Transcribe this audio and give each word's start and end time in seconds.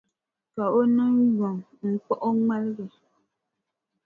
Ka 0.53 0.65
o 0.79 0.81
niŋ 0.95 1.13
yom 1.37 1.57
n-kpuɣi 1.91 2.21
o 2.27 2.29
ŋmaligi. 2.37 2.85